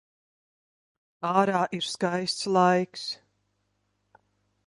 [1.31, 3.03] Ārā ir skaists laiks.